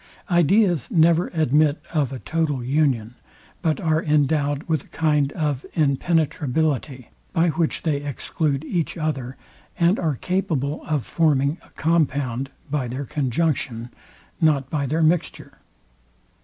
[0.31, 3.13] Ideas never admit of a total union,
[3.61, 9.37] but are endowed with a kind of impenetrability, by which they exclude each other,
[9.77, 13.91] and are capable of forming a compound by their conjunction,
[14.41, 15.59] not by their mixture.